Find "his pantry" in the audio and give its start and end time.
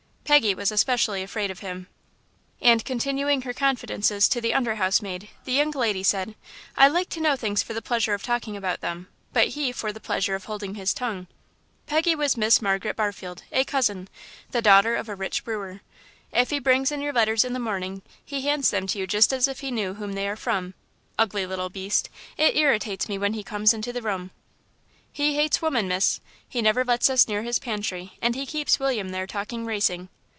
27.43-28.13